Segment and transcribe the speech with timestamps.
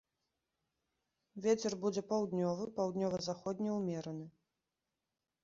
[1.47, 4.27] Вецер будзе паўднёвы, паўднёва-заходні ўмераны.